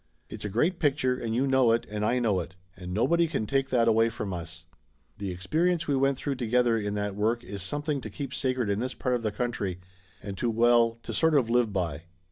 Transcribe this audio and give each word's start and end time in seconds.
It's 0.29 0.43
a 0.45 0.49
great 0.49 0.79
picture 0.79 1.15
and 1.19 1.35
you 1.35 1.45
know 1.45 1.71
it 1.73 1.85
and 1.87 2.03
I 2.03 2.17
know 2.17 2.39
it, 2.39 2.55
and 2.75 2.91
nobody 2.91 3.27
can 3.27 3.45
take 3.45 3.69
that 3.69 3.87
away 3.87 4.09
from 4.09 4.33
us. 4.33 4.65
The 5.19 5.29
experience 5.29 5.87
we 5.87 5.95
went 5.95 6.17
through 6.17 6.37
together 6.37 6.75
in 6.75 6.95
that 6.95 7.15
work 7.15 7.43
is 7.43 7.61
something 7.61 8.01
to 8.01 8.09
keep 8.09 8.33
sacred 8.33 8.67
in 8.67 8.79
this 8.79 8.95
part 8.95 9.13
of 9.13 9.21
the 9.21 9.31
country, 9.31 9.79
and 10.19 10.35
to 10.39 10.49
well, 10.49 10.97
to 11.03 11.13
sort 11.13 11.35
of 11.35 11.51
live 11.51 11.71
by 11.71 12.05